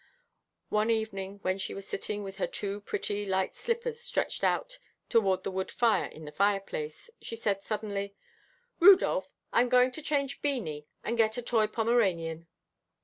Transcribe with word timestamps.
One 0.69 0.89
evening, 0.89 1.37
when 1.43 1.59
she 1.59 1.75
was 1.75 1.87
sitting 1.87 2.23
with 2.23 2.37
her 2.37 2.47
two 2.47 2.81
pretty, 2.81 3.23
light 3.23 3.53
slippers 3.53 3.99
stretched 3.99 4.43
out 4.43 4.79
toward 5.09 5.43
the 5.43 5.51
wood 5.51 5.69
fire 5.69 6.05
in 6.07 6.25
the 6.25 6.31
fire 6.31 6.59
place, 6.59 7.11
she 7.21 7.35
said 7.35 7.61
suddenly, 7.61 8.15
"Rudolph, 8.79 9.29
I'm 9.53 9.69
going 9.69 9.91
to 9.91 10.01
change 10.01 10.41
Beanie 10.41 10.87
and 11.03 11.17
get 11.17 11.37
a 11.37 11.43
toy 11.43 11.67
Pomeranian." 11.67 12.47